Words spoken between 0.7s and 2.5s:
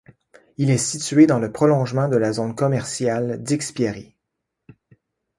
est situé dans le prolongement de la